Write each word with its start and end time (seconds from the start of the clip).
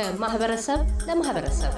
ከማህበረሰብ 0.00 0.80
ለማህበረሰብ 1.06 1.72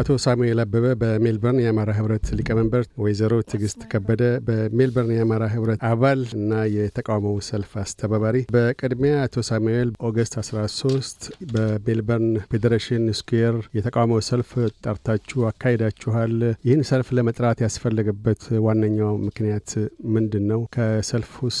አቶ 0.00 0.12
ሳሙኤል 0.22 0.58
አበበ 0.62 0.86
በሜልበርን 1.00 1.58
የአማራ 1.60 1.90
ህብረት 1.96 2.26
ሊቀመንበር፣ 2.36 2.84
ወይዘሮ 3.02 3.32
ትዕግስት 3.48 3.80
ከበደ 3.90 4.22
በሜልበርን 4.46 5.10
የአማራ 5.14 5.44
ህብረት 5.54 5.80
አባል 5.88 6.20
እና 6.36 6.52
የተቃውሞው 6.74 7.36
ሰልፍ 7.48 7.72
አስተባባሪ። 7.82 8.36
በቅድሚያ 8.54 9.14
አቶ 9.24 9.42
ሳሙኤል 9.48 9.88
August 10.08 10.34
13 10.40 11.26
በሜልበርን 11.52 12.28
ፌዴሬሽን 12.52 13.04
ስኩዌር 13.20 13.56
የተቃውሞ 13.78 14.20
ሰልፍ 14.30 14.52
ጠርታችሁ 14.84 15.46
አካሂዳችኋል። 15.50 16.34
ይህን 16.64 16.84
ሰልፍ 16.90 17.10
ለመጥራት 17.18 17.60
ያስፈለገበት 17.66 18.44
ዋነኛው 18.66 19.14
ምክንያት 19.26 19.68
ምንድን 20.14 20.46
ነው? 20.52 20.62
ከሰልፉስ 20.76 21.58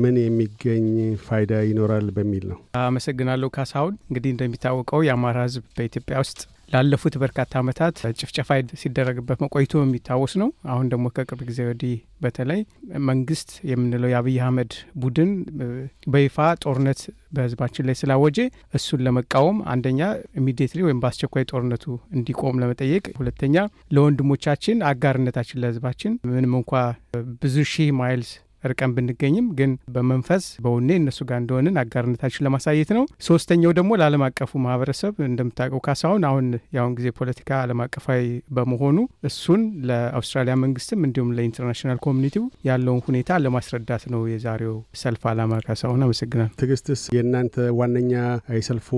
ምን 0.00 0.18
የሚገኝ 0.24 0.86
ፋይዳ 1.26 1.64
ይኖራል 1.68 2.08
በሚል 2.16 2.46
ነው። 2.52 2.60
አመሰግናለሁ 2.84 3.50
ካሳሁን። 3.56 3.96
እንግዲህ 4.08 4.32
እንደሚታወቀው 4.34 5.02
የአማራ 5.06 5.38
ህዝብ 5.46 5.64
በኢትዮጵያ 5.76 6.16
ውስጥ 6.24 6.40
ላለፉት 6.68 7.14
በርካታ 7.22 7.52
ዓመታት 7.60 7.96
ጭፍጨፋ 8.18 8.48
ሲደረግበት 8.80 9.38
መቆይቶ 9.44 9.72
የሚታወስ 9.80 10.32
ነው። 10.42 10.48
አሁን 10.72 10.86
ደግሞ 10.92 11.06
ከቅርብ 11.16 11.40
ጊዜ 11.48 11.60
ወዲህ 11.68 11.94
በተለይ 12.22 12.60
መንግስት 13.08 13.50
የምንለው 13.70 14.10
የአብይ 14.12 14.36
አህመድ 14.42 14.72
ቡድን 15.02 15.30
በይፋ 16.14 16.36
ጦርነት 16.64 17.00
በህዝባችን 17.32 17.86
ላይ 17.88 17.96
ስላወጀ 18.00 18.38
እሱን 18.78 19.02
ለመቃወም 19.06 19.58
አንደኛ 19.72 20.00
immediately 20.40 20.82
ወይም 20.86 21.00
በአስቸኳይ 21.02 21.46
ጦርነቱ 21.50 21.86
እንዲቆም 22.16 22.60
ለመጠየቅ፣ 22.62 23.04
ሁለተኛ 23.18 23.56
ለወንድሞቻችን 23.96 24.84
አጋርነታችን 24.90 25.62
ለህዝባችን 25.62 26.14
ምንም 26.30 26.54
እንኳ 26.60 26.72
ብዙ 27.42 27.56
ሺህ 27.72 27.90
miles 27.98 28.32
ርቀን 28.64 28.92
ብንገኝም 28.94 29.46
ግን 29.58 29.70
በመንፈስ 29.94 30.44
በወኔ 30.64 30.88
እነሱ 30.98 31.18
ጋር 31.28 31.38
እንደሆንን 31.42 31.78
አጋርነታችን 31.82 32.44
ለማሳየት 32.46 32.90
ነው። 32.96 33.04
ሶስተኛው 33.28 33.72
ደግሞ 33.78 33.90
ለዓለም 34.00 34.24
አቀፉ 34.26 34.60
ማህበረሰብ 34.64 35.14
እንደምታውቀው 35.28 35.82
ካሳሁን 35.86 36.24
አሁን 36.28 36.46
የአሁን 36.74 36.94
ጊዜ 36.98 37.08
ፖለቲካ 37.18 37.50
ዓለም 37.62 37.82
አቀፋዊ 37.84 38.24
በመሆኑ 38.56 38.96
እሱን 39.28 39.62
ለአውስትራሊያ 39.90 40.56
መንግስትም 40.62 41.04
እንዲሁም 41.08 41.32
ለ 41.36 41.45
international 41.45 42.00
community 42.06 42.37
ው 42.37 42.44
ያለውን 42.68 43.02
ሁኔታ 43.08 43.38
ለማስረዳት 43.44 44.04
ነው 44.14 44.22
የዛሬው 44.32 44.74
ሰልፍ 44.98 45.24
ዓላማ። 45.30 45.60
ካሳሁን 45.66 46.04
አመሰግናል። 46.06 46.50
ትዕግስትስ 46.60 47.02
የእናንተ 47.16 47.56
ዋነኛ 47.78 48.12
የሰልፉ 48.58 48.88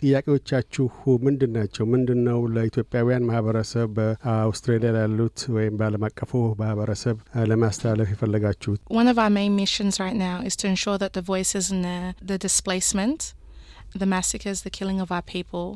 ጥያቄዎቻችሁ 0.00 0.86
ምንድን 1.26 1.52
ናቸው? 1.58 1.84
ምንድን 1.94 2.20
ነው 2.28 2.38
ለኢትዮጵያውያን 2.56 3.26
ማህበረሰብ 3.30 3.88
በአውስትራሊያ 3.98 4.90
ላሉት 4.96 5.40
ወይም 5.56 5.74
በዓለም 5.80 6.04
አቀፉ 6.08 6.32
ማህበረሰብ 6.62 7.16
ለማስተላለፍ 7.52 8.10
የፈለጋችሁት? 8.14 8.80
One 9.00 9.08
of 9.12 9.18
our 9.24 9.32
main 9.40 9.52
missions 9.62 9.94
right 10.04 10.18
now 10.28 10.36
is 10.48 10.56
to 10.62 10.66
ensure 10.72 10.98
that 11.04 11.14
the 11.18 11.24
voices 11.34 11.64
and 11.74 11.82
the, 11.90 11.98
the 12.32 12.38
displacement, 12.46 13.20
the 14.02 14.10
massacres, 14.16 14.60
the 14.68 14.74
killing 14.78 15.00
of 15.04 15.10
our 15.16 15.26
people 15.36 15.66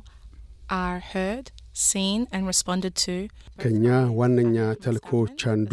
are 0.85 1.01
heard, 1.15 1.47
seen 1.91 2.21
and 2.35 2.43
responded 2.53 2.95
to. 3.07 3.15
ከእኛ 3.63 3.87
ዋነኛ 4.21 4.57
ተልእኮዎች 4.85 5.41
አንዱ 5.55 5.73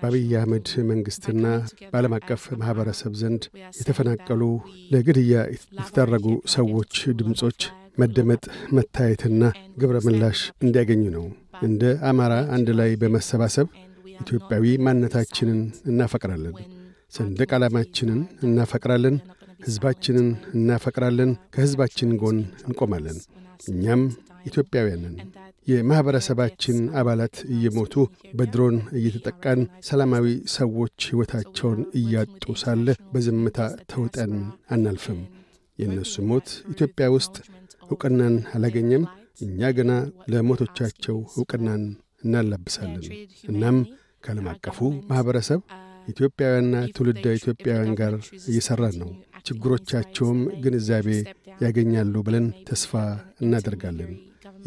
በአብይ 0.00 0.32
አህመድ 0.38 0.68
መንግስትና 0.90 1.44
በዓለም 1.92 2.14
አቀፍ 2.16 2.42
ማኅበረሰብ 2.60 3.12
ዘንድ 3.20 3.42
የተፈናቀሉ 3.80 4.42
ለግድያ 4.92 5.34
የተዳረጉ 5.78 6.26
ሰዎች 6.56 6.92
ድምፆች 7.20 7.60
መደመጥ፣ 7.96 8.42
መታየትና 8.76 9.42
ግብረ 9.80 9.96
ምላሽ 10.06 10.40
እንዲያገኙ 10.62 11.02
ነው። 11.16 11.24
እንደ 11.66 11.82
አማራ 12.08 12.34
አንድ 12.56 12.68
ላይ 12.78 12.90
በመሰባሰብ 13.02 13.68
ኢትዮጵያዊ 14.20 14.64
ማንነታችንን 14.84 15.60
እናፈቅራለን፣ 15.90 16.56
ሰንደቅ 17.14 17.50
ዓላማችንን 17.56 18.20
እናፈቅራለን፣ 18.46 19.16
ሕዝባችንን 19.60 20.28
እናፈቅራለን፣ 20.56 21.30
ከሕዝባችን 21.54 22.10
ጎን 22.22 22.38
እንቆማለን። 22.66 23.18
እኛም 23.68 24.02
ኢትዮጵያውያንን 24.46 25.14
የማኅበረሰባችን 25.66 26.78
አባላት 27.00 27.36
እየሞቱ 27.54 27.94
በድሮን 28.38 28.76
እየተጠቃን 28.98 29.60
ሰላማዊ 29.88 30.26
ሰዎች 30.54 30.96
ሕይወታቸውን 31.08 31.80
እያጡ 32.00 32.44
ሳለ 32.62 32.86
በዝምታ 33.12 33.58
ተውጠን 33.92 34.34
አናልፍም። 34.70 35.20
የእነሱ 35.78 36.14
ሞት 36.28 36.48
ኢትዮጵያ 36.72 37.06
ውስጥ 37.14 37.36
ዕውቅናን 37.86 38.36
አላገኘም። 38.54 39.04
እኛ 39.40 39.70
ገና 39.76 39.92
ለሞቶቻቸው 40.32 41.16
ዕውቅናን 41.36 41.82
እናላብሳለን። 42.24 43.04
እናም 43.50 43.78
ከዓለም 44.24 44.46
አቀፉ 44.52 44.78
ማኅበረሰብ 45.10 45.60
ኢትዮጵያውያንና 46.08 46.76
ትውልደ 46.94 47.26
ኢትዮጵያውያን 47.38 47.96
ጋር 48.00 48.14
እየሠራን 48.48 48.96
ነው። 49.02 49.10
ችግሮቻቸውም 49.48 50.38
ግንዛቤ 50.62 51.08
ያገኛሉ 51.60 52.14
ብለን 52.26 52.46
ተስፋ 52.68 52.92
እናደርጋለን። 53.42 54.12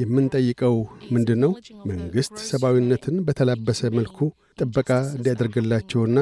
የምንጠይቀው 0.01 0.75
ምንድን 1.13 1.39
ነው? 1.43 1.51
መንግሥት 1.89 2.35
ሰብአዊነትን 2.49 3.15
በተላበሰ 3.27 3.81
መልኩ 3.97 4.17
ጥበቃ 4.59 4.89
እንዲያደርግላቸውና 5.15 6.17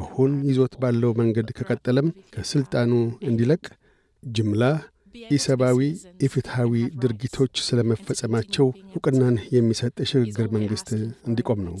አሁን 0.00 0.32
ይዞት 0.48 0.74
ባለው 0.82 1.12
መንገድ 1.20 1.48
ከቀጠለም 1.58 2.08
ከሥልጣኑ 2.34 2.92
እንዲለቅ፣ 3.28 3.62
ጅምላ 4.22 4.64
ኢሰብአዊ 5.30 5.78
ኢፍትሐዊ 6.26 6.72
ድርጊቶች 7.02 7.54
ስለ 7.66 7.80
መፈጸማቸው 7.90 8.66
ዕውቅናን 8.92 9.36
የሚሰጥ 9.56 9.94
የሽግግር 10.02 10.46
መንግሥት 10.56 10.90
እንዲቆም 11.28 11.60
ነው። 11.68 11.76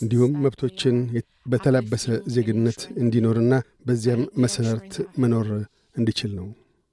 እንዲሁም 0.00 0.32
መብቶችን 0.44 0.96
በተላበሰ 1.52 2.04
ዜግነት 2.34 2.80
እንዲኖርና 3.02 3.54
በዚያም 3.88 4.22
መሠረት 4.44 4.92
መኖር 5.22 5.48
እንዲችል 5.96 6.32
ነው። 6.38 6.46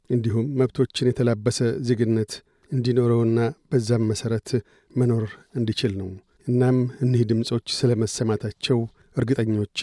እንዲሁም 0.09 0.47
መብቶችን 0.59 1.09
የተላበሰ 1.09 1.59
ዜግነት 1.88 2.31
እንዲኖረውና 2.72 3.40
በዛም 3.72 4.03
መሠረት 4.12 4.50
መኖር 4.91 5.25
እንዲችል 5.56 5.94
ነው። 6.01 6.09
እናም 6.47 6.78
እኒህ 7.03 7.22
ድምፆች 7.30 7.68
ስለ 7.80 7.91
መሰማታቸው 8.03 8.80
እርግጠኞች 9.18 9.80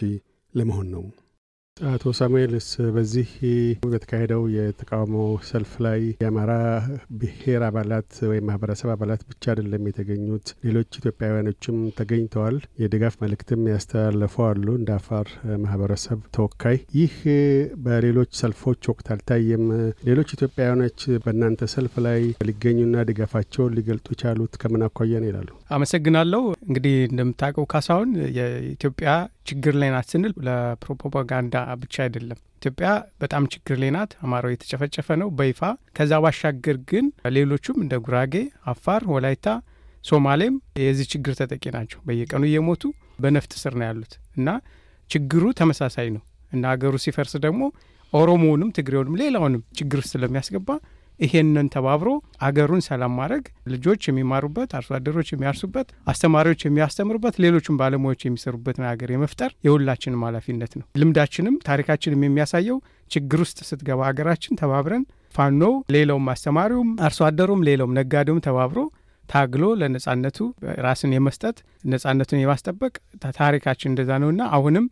ለመሆን 0.54 0.86
ነው። 0.94 1.04
አቶ 1.78 2.12
ሳሙኤልስ 2.18 2.66
በዚህ 2.94 3.28
በተካሄደው 3.84 4.40
የተቃውሞ 4.54 5.16
ሰልፍ 5.48 5.72
ላይ 5.84 6.00
የአማራ 6.22 6.52
ብሔር 7.18 7.62
አባላት 7.66 8.10
ወይም 8.30 8.46
ማህበረሰብ 8.48 8.88
አባላት 8.94 9.20
ብቻ 9.28 9.44
አይደለም 9.52 9.84
የተገኙት፣ 9.88 10.48
ሌሎች 10.66 10.98
ኢትዮጵያውያኖችም 11.00 11.76
ተገኝተዋል። 11.98 12.56
የድጋፍ 12.82 13.16
መልእክትም 13.22 13.62
ያስተላለፉ 13.72 14.34
አሉ 14.48 14.66
እንደ 14.74 14.90
አፋር 14.96 15.28
ማህበረሰብ 15.64 16.18
ተወካይ። 16.36 16.78
ይህ 16.98 17.14
በሌሎች 17.84 18.32
ሰልፎች 18.40 18.90
ወቅት 18.92 19.08
አልታየም። 19.14 19.64
ሌሎች 20.08 20.34
ኢትዮጵያውያኖች 20.36 20.98
በእናንተ 21.24 21.70
ሰልፍ 21.74 21.94
ላይ 22.06 22.20
ሊገኙና 22.48 23.06
ድጋፋቸውን 23.08 23.74
ሊገልጡ 23.78 24.08
ቻሉት 24.22 24.54
ከምን 24.62 24.86
አኳያ 24.88 25.14
ነው 25.22 25.30
ይላሉ? 25.30 25.48
አመሰግናለሁ። 25.70 26.42
እንግዲህ 26.68 26.96
እንደምታውቀው 27.08 27.66
ካሳሁን 27.72 28.10
የኢትዮጵያ 28.38 29.10
ችግር 29.48 29.74
ላይ 29.80 29.90
ናት 29.94 30.06
ስንል 30.12 30.32
ለፕሮፓጋንዳ 30.46 31.54
ብቻ 31.82 31.94
አይደለም። 32.04 32.38
ኢትዮጵያ 32.58 32.88
በጣም 33.22 33.42
ችግር 33.52 33.76
ላይ 33.82 33.90
ናት። 33.96 34.12
አማራው 34.22 34.52
የተጨፈጨፈ 34.52 35.16
ነው 35.20 35.28
በይፋ። 35.38 35.60
ከዛ 35.96 36.12
ባሻገር 36.24 36.76
ግን 36.90 37.06
ሌሎቹም 37.36 37.76
እንደ 37.84 37.94
ጉራጌ፣ 38.06 38.34
አፋር፣ 38.72 39.04
ወላይታ፣ 39.14 39.46
ሶማሌም 40.04 40.54
የዚህ 40.82 41.06
ችግር 41.12 41.32
ተጠቂ 41.40 41.64
ናቸው። 41.76 42.00
በየቀኑ 42.06 42.42
እየሞቱ 42.48 42.82
በነፍጥ 43.22 43.52
ስር 43.62 43.72
ነው 43.78 43.86
ያሉት 43.88 44.12
እና 44.38 44.48
ችግሩ 45.10 45.44
ተመሳሳይ 45.60 46.08
ነው 46.16 46.22
እና 46.52 46.64
ሀገሩ 46.72 46.94
ሲፈርስ 47.04 47.32
ደግሞ 47.44 47.62
ኦሮሞውንም 48.12 48.70
ትግሬውንም 48.76 49.16
ሌላውንም 49.22 49.62
ችግር 49.78 50.00
ስለሚያስገባ 50.10 50.68
ይሄንን 51.18 51.68
ተባብሮ 51.74 52.08
አገሩን 52.46 52.82
ሰላም 52.86 53.12
ማድረግ 53.18 53.44
ልጆች 53.72 54.02
የሚማሩበት፣ 54.08 54.70
አርሶ 54.78 54.90
አደሮች 54.98 55.28
የሚያርሱበት፣ 55.32 55.88
አስተማሪዎች 56.12 56.60
የሚያስተምሩበት፣ 56.66 57.36
ሌሎችም 57.44 57.78
ባለሙያዎች 57.80 58.22
የሚሰሩበትን 58.26 58.86
ሀገር 58.90 59.10
የመፍጠር 59.14 59.50
የሁላችንም 59.66 60.24
ኃላፊነት 60.28 60.74
ነው። 60.78 60.86
ልምዳችንም 61.02 61.56
ታሪካችንም 61.68 62.24
የሚያሳየው 62.26 62.78
ችግር 63.10 63.40
ውስጥ 63.44 63.58
ስትገባ 63.68 64.00
ሀገራችን 64.10 64.58
ተባብረን 64.62 65.04
ፋኖው፣ 65.34 65.74
ሌላውም 65.94 66.30
አስተማሪውም፣ 66.32 66.90
አርሶ 67.06 67.20
አደሩም፣ 67.28 67.66
ሌላውም 67.68 67.96
ነጋዴውም 67.98 68.42
ተባብሮ 68.46 68.78
ታግሎ 69.28 69.64
ለነጻነቱ 69.80 70.38
ራስን 70.84 71.10
የመስጠት 71.14 71.56
ነጻነቱን 71.90 72.40
የማስጠበቅ 72.42 72.94
ታሪካችን 73.38 73.90
እንደዛ 73.90 74.10
ነውና 74.22 74.42
አሁንም 74.56 74.86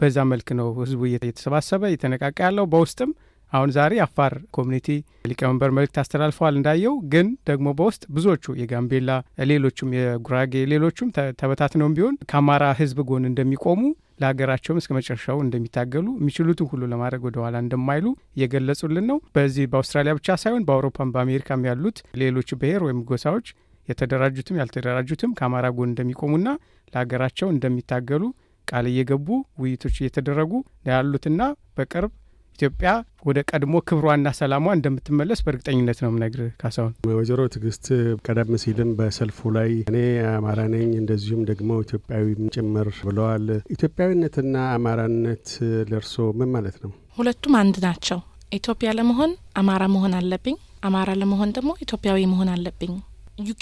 በዛ 0.00 0.18
መልክ 0.30 0.48
ነው 0.58 0.68
ህዝቡ 0.78 1.00
እየተሰባሰበ 1.08 1.82
እየተነቃቃ 1.90 2.38
ያለው 2.46 2.66
በውስጥም 2.72 3.10
አሁን 3.52 3.70
ዛሬ 3.76 3.92
አፋር 4.04 4.32
community 4.56 4.88
ሊቀመንበር 5.30 5.70
መልእክት 5.76 5.96
አስተላልፈዋል 6.02 6.54
እንዳየው። 6.58 6.94
ግን 7.12 7.28
ደግሞ 7.48 7.68
በውስጥ 7.78 8.02
ብዙዎቹ 8.14 8.54
የጋምቤላ 8.60 9.10
ሌሎቹም 9.50 9.90
የጉራጌ 9.98 10.54
ሌሎቹም 10.72 11.08
ተበታትነውም 11.40 11.96
ቢሆን 11.96 12.18
ከአማራ 12.30 12.64
ህዝብ 12.80 13.00
ጎን 13.10 13.26
እንደሚቆሙ 13.30 13.80
ለሀገራቸውም 14.22 14.78
እስከ 14.80 14.90
መጨረሻው 14.96 15.38
እንደሚታገሉ 15.44 16.06
የሚችሉትን 16.18 16.68
ሁሉ 16.70 16.82
ለማድረግ 16.90 17.22
ወደ 17.28 17.36
ኋላ 17.44 17.56
እንደማይሉ 17.64 18.06
እየገለጹልን 18.36 19.06
ነው። 19.10 19.18
በዚህ 19.36 19.66
በአውስትራሊያ 19.72 20.14
ብቻ 20.18 20.36
ሳይሆን 20.42 20.66
በአውሮፓም 20.68 21.12
በአሜሪካም 21.14 21.66
ያሉት 21.70 21.98
ሌሎች 22.22 22.50
ብሔር 22.60 22.82
ወይም 22.86 23.00
ጎሳዎች 23.10 23.48
የተደራጁትም 23.88 24.58
ያልተደራጁትም 24.60 25.34
ከአማራ 25.38 25.66
ጎን 25.76 25.90
እንደሚቆሙና 25.92 26.48
ለሀገራቸው 26.92 27.48
እንደሚታገሉ 27.54 28.22
ቃል 28.68 28.86
እየገቡ 28.90 29.28
ውይይቶች 29.60 29.94
እየተደረጉ 30.00 30.52
ያሉትና 30.88 31.42
በቅርብ 31.78 32.12
ኢትዮጵያ 32.60 32.90
ወደ 33.28 33.38
ቀድሞ 33.50 33.74
ክብሯና 33.88 34.28
ሰላሟ 34.38 34.64
እንደምትመለስ 34.76 35.40
በእርግጠኝነት 35.44 35.98
ነው 36.04 36.10
ምነግር 36.14 36.40
ካሳሁን። 36.62 36.92
ወይዘሮ 37.10 37.40
ትዕግስት 37.54 37.86
ቀደም 38.26 38.50
ሲልም 38.62 38.90
በሰልፉ 38.98 39.38
ላይ 39.56 39.70
እኔ 39.90 39.96
አማራ 40.32 40.60
ነኝ 40.74 40.90
እንደዚሁም 41.00 41.42
ደግሞ 41.50 41.78
ኢትዮጵያዊም 41.84 42.42
ጭምር 42.56 42.88
ብለዋል። 43.08 43.46
ኢትዮጵያዊነትና 43.76 44.54
አማራነት 44.74 45.46
ለእርሶ 45.90 46.16
ምን 46.40 46.50
ማለት 46.56 46.76
ነው? 46.84 46.92
ሁለቱም 47.18 47.56
አንድ 47.62 47.78
ናቸው። 47.86 48.20
ኢትዮጵያ 48.52 48.92
ለመሆን 49.00 49.32
አማራ 49.62 49.82
መሆን 49.96 50.16
አለብኝ። 50.20 50.58
አማራ 50.88 51.10
ለመሆን 51.22 51.52
ደግሞ 51.58 51.72
ኢትዮጵያዊ 51.86 52.26
መሆን 52.34 52.50
አለብኝ። 52.56 52.94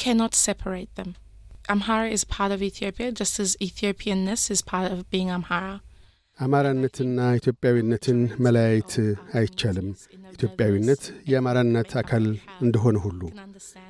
cannot 0.02 0.34
separate 0.38 0.92
them. 0.94 1.10
Amhara 1.68 2.08
is 2.08 2.24
part 2.26 2.52
of 2.52 2.62
Ethiopia, 2.62 3.08
just 3.12 3.36
as 3.38 3.50
Ethiopianness 3.60 4.50
is 4.50 4.62
part 4.64 4.88
of 4.90 4.98
being 5.12 5.30
Amhara. 5.30 5.74
አማራነትና 6.38 7.20
ኢትዮጵያዊነትን 7.38 8.18
መለያየት 8.44 8.92
አይቻልም። 9.38 9.88
ኢትዮጵያዊነት 10.34 11.02
የአማራነት 11.30 11.90
አካል 12.00 12.24
እንደሆነ 12.62 12.96
ሁሉ 13.04 13.20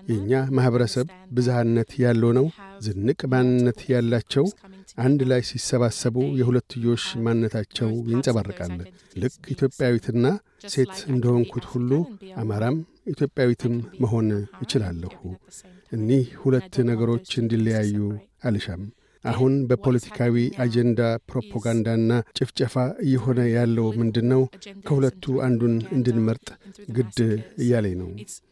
የእኛ 0.08 0.40
ማኅበረሰብ 0.56 1.06
ብዝሃነት 1.32 1.90
ያለው 2.04 2.30
ነው። 2.38 2.46
ዝንቅ 2.86 3.20
ማንነት 3.32 3.80
ያላቸው 3.92 4.46
አንድ 4.98 5.20
ላይ 5.30 5.42
ሲሰባሰቡ 5.48 6.16
የሁለትዮሽ 6.38 7.04
ማንነታቸው 7.24 7.90
ይንጸባረቃል። 8.10 8.72
ልክ 9.16 9.36
ኢትዮጵያዊትና 9.54 10.24
ሴት 10.72 10.96
እንደሆንኩት 11.12 11.66
ሁሉ 11.72 11.90
አማራም 12.40 12.78
ኢትዮጵያዊትም 13.12 13.74
መሆን 14.02 14.28
እችላለሁ። 14.62 15.14
እኒህ 15.92 16.26
ሁለት 16.40 16.74
ነገሮች 16.88 17.28
እንዲለያዩ 17.38 17.98
አልሻም። 18.44 18.82
አሁን 19.24 19.54
በፖለቲካዊ 19.68 20.34
አጀንዳ 20.62 21.00
ፕሮፓጋንዳና 21.30 22.10
ጭፍጨፋ 22.38 22.74
እየሆነ 23.04 23.40
ያለው 23.50 23.86
ምንድን 24.00 24.26
ነው? 24.32 24.42
ከሁለቱ 24.86 25.24
አንዱን 25.46 25.74
እንድንመርጥ 25.96 26.46
ግድ 26.96 27.18
እያለኝ 27.62 27.96
ነው። 28.02 28.10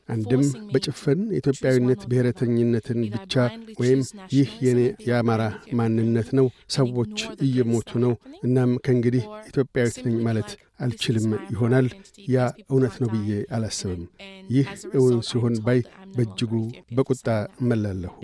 አንድም 0.09 0.43
በጭፍን 0.73 1.21
የኢትዮጵያዊነት 1.31 2.03
ብሔረተኝነትን 2.11 3.01
ብቻ 3.15 3.35
ወይም 3.81 4.03
ይህ 4.35 4.51
የኔ 4.67 4.81
የአማራ 5.09 5.43
ማንነት 5.79 6.29
ነው፣ 6.39 6.47
ሰዎች 6.77 7.17
እየሞቱ 7.47 7.91
ነው፣ 8.05 8.13
እናም 8.45 8.73
ከእንግዲህ 8.87 9.25
ኢትዮጵያዊት 9.51 9.99
ነኝ 10.07 10.17
ማለት 10.29 10.51
አልችልም 10.81 11.25
ይሆናል። 11.53 11.87
ያ 12.29 12.39
እውነት 12.69 12.95
ነው 13.03 13.09
ብዬ 13.13 13.29
አላስብም። 13.57 14.03
ይህ 14.51 14.67
እውን 14.97 15.17
ሲሆን 15.29 15.55
ባይ 15.67 15.81
በእጅጉ 16.17 16.53
በቁጣ 16.97 17.27
እመላለሁ። 17.61 18.15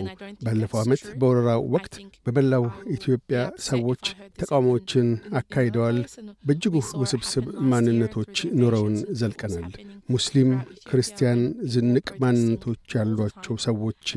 ባለፈው 0.45 0.79
ዓመት 0.81 1.03
በወረራው 1.19 1.61
ወቅት 1.75 1.95
በመላው 2.27 2.65
ኢትዮጵያ 2.95 3.39
ሰዎች 3.67 4.03
ተቃውሞዎችን 4.39 5.07
አካሂደዋል። 5.39 5.97
በእጅጉ 6.45 6.73
ውስብስብ 7.01 7.47
ማንነቶች 7.71 8.35
ኖረውን 8.61 8.95
ዘልቀናል። 9.21 9.73
ሙስሊም፣ 10.09 10.49
ክርስቲያን፣ 10.87 11.41
ዝንቅ 11.73 12.07
ማንነቶች 12.23 12.95
ያሏቸው 12.97 13.55
ሰዎች 13.65 14.07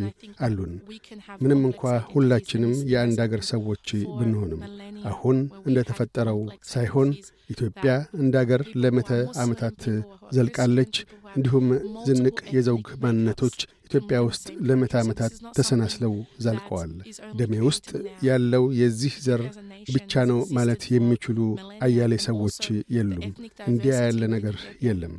አሉን። 0.40 0.72
ምንም 1.42 1.60
እንኳ 1.68 1.82
ሁላችንም 2.12 2.74
የአንድ 2.92 3.20
አገር 3.24 3.42
ሰዎች 3.50 3.86
ብንሆንም 4.18 4.62
አሁን 5.06 5.38
እንደ 5.66 5.78
ተፈጠረው 5.88 6.40
ሳይሆን 6.70 7.10
ኢትዮጵያ 7.50 7.90
እንደ 8.26 8.36
አገር 8.42 8.62
ለምዕተ 8.82 9.12
ዓመታት 9.42 9.80
ዘልቃለች። 10.36 10.94
እንዲሁም 11.36 11.66
ዝንቅ 12.06 12.38
የዘውግ 12.54 12.86
ማንነቶች 13.02 13.56
ኢትዮጵያ 13.88 14.18
ውስጥ 14.26 14.46
ለምዕተ 14.68 14.94
ዓመታት 15.00 15.32
ተሰናስለው 15.56 16.12
ዛልቀዋል። 16.44 16.92
ደሜ 17.38 17.52
ውስጥ 17.66 17.86
ያለው 18.26 18.64
የዚህ 18.78 19.14
ዘር 19.26 19.42
ብቻ 19.88 20.24
ነው 20.30 20.38
ማለት 20.56 20.82
የሚችሉ 20.92 21.38
አያሌ 21.86 22.14
ሰዎች 22.26 22.58
የሉም። 22.96 23.28
እንዲያ 23.68 23.94
ያለ 24.02 24.22
ነገር 24.34 24.56
የለም። 24.86 25.14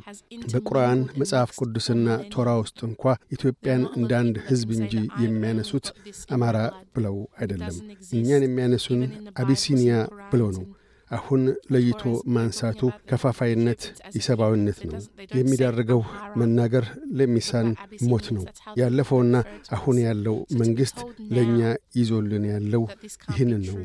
በቁርአን 0.52 1.00
መጽሐፍ 1.20 1.52
ቅዱስና 1.60 2.06
ቶራ 2.34 2.48
ውስጥ 2.62 2.78
እንኳ 2.88 3.04
ኢትዮጵያን 3.36 3.84
እንደ 3.98 4.12
አንድ 4.20 4.36
ሕዝብ 4.48 4.72
እንጂ 4.78 4.94
የሚያነሱት 5.24 5.88
አማራ 6.30 6.58
ብለው 6.96 7.16
አይደለም። 7.40 7.78
እኛን 8.18 8.44
የሚያነሱን 8.46 9.02
አቢሲኒያ 9.42 9.94
ብለው 10.32 10.50
ነው። 10.58 10.66
አሁን 11.10 11.42
ለይቶ 11.70 12.02
ማንሳቱ 12.28 12.80
ከፋፋይነት 13.10 13.82
ኢሰብአዊነት 14.18 14.78
ነው 14.86 14.98
የሚዳርገው። 15.34 16.00
መናገር 16.36 16.84
ለሚሳን 17.12 17.68
ሞት 18.08 18.26
ነው። 18.36 18.44
ያለፈውና 18.80 19.34
አሁን 19.72 19.98
ያለው 20.04 20.36
መንግሥት 20.60 20.98
ለእኛ 21.32 21.60
ይዞልን 21.98 22.44
ያለው 22.52 22.84
ይህንን 23.30 23.62
ነው። 23.68 23.78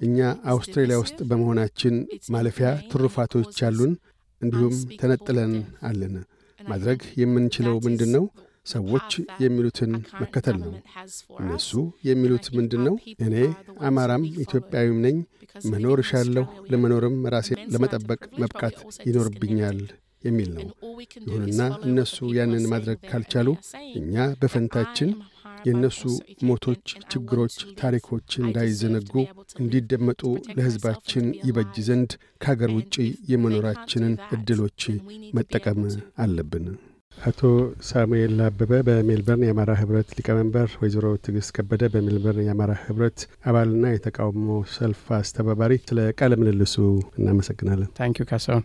እኛ 0.00 0.18
አውስትራሊያ 0.52 0.98
ውስጥ 0.98 1.18
በመሆናችን 1.30 1.96
ማለፊያ 2.30 2.70
ትሩፋቶች 2.92 3.58
አሉን፣ 3.64 3.94
እንዲሁም 4.42 4.74
ተነጥለን 5.00 5.54
አለን። 5.82 6.14
ማድረግ 6.60 7.00
የምንችለው 7.20 7.76
ምንድን 7.84 8.10
ነው? 8.16 8.24
ሰዎች 8.68 9.10
የሚሉትን 9.42 9.92
መከተል 10.20 10.56
ነው። 10.62 10.72
እነሱ 11.40 11.70
የሚሉት 12.08 12.46
ምንድን 12.56 12.82
ነው? 12.88 12.94
እኔ 13.26 13.34
አማራም 13.88 14.24
ኢትዮጵያዊም 14.44 14.98
ነኝ፣ 15.06 15.16
መኖር 15.66 16.00
እሻለሁ፣ 16.00 16.44
ለመኖርም 16.72 17.16
ራሴ 17.34 17.50
ለመጠበቅ 17.72 18.20
መብቃት 18.42 18.76
ይኖርብኛል 19.08 19.80
የሚል 20.24 20.50
ነው። 20.54 20.66
ይሁንና 21.26 21.60
እነሱ 21.88 22.16
ያንን 22.36 22.64
ማድረግ 22.72 22.98
ካልቻሉ 23.10 23.48
እኛ 23.98 24.14
በፈንታችን 24.40 25.10
የእነሱ 25.66 26.00
ሞቶች፣ 26.48 26.82
ችግሮች፣ 27.12 27.54
ታሪኮች 27.80 28.30
እንዳይዘነጉ 28.42 29.12
እንዲደመጡ 29.62 30.22
ለሕዝባችን 30.56 31.26
ይበጅ 31.48 31.74
ዘንድ 31.88 32.10
ከአገር 32.42 32.72
ውጪ 32.76 32.94
የመኖራችንን 33.32 34.14
ዕድሎች 34.36 34.82
መጠቀም 35.38 35.80
አለብን። 36.24 36.66
አቶ 37.20 37.40
ሳሙኤል 37.88 38.36
አበበ 38.44 38.72
በሜልበርን 38.86 39.44
የአማራ 39.44 39.70
ህብረት 39.80 40.08
ሊቀመንበር፣ 40.16 40.68
ወይዘሮ 40.80 41.06
ትዕግስት 41.24 41.50
ከበደ 41.56 41.82
በሜልበርን 41.92 42.44
የአማራ 42.44 42.72
ህብረት 42.82 43.18
አባልና 43.48 43.84
የተቃውሞ 43.92 44.46
ሰልፍ 44.74 45.02
አስተባባሪ፣ 45.18 45.74
ስለ 45.88 46.00
ቃለ 46.18 46.38
ምልልሱ 46.40 46.76
እናመሰግናለን። 47.18 47.90
Thank 47.98 48.15
you 48.15 48.26
ካሳሁን። 48.30 48.64